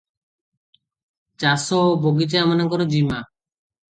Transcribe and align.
ଚାଷ 1.43 1.81
ଓ 1.81 1.91
ବଗିଚା 2.05 2.41
ଏମାନଙ୍କର 2.45 2.87
ଜିମା। 2.95 3.21